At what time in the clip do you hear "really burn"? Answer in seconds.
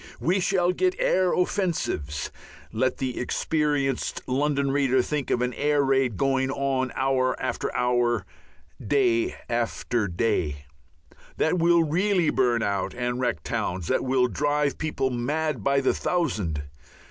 11.83-12.63